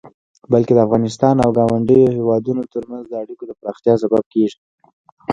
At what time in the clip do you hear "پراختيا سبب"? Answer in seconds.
3.59-4.23